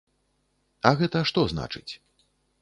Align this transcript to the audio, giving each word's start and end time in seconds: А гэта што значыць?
А 0.89 0.93
гэта 1.01 1.21
што 1.31 1.45
значыць? 1.53 1.93